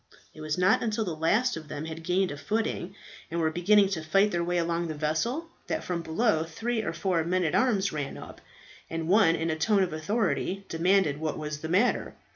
[0.33, 2.95] It was not until the last of them had gained a footing,
[3.29, 6.91] and were beginning to fight their way along the vessel, that from below three or
[6.91, 8.41] four men at arms ran up,
[8.89, 12.15] and one in a tone of authority demanded what was the matter.